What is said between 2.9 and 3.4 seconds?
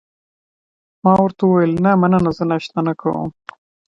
کوم.